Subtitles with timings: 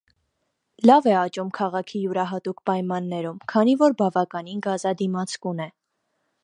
[0.89, 5.69] Լավ է աճում քաղաքի յուրահատուկ պայմաններում, քանի որ բավականին գազադիմացկուն է։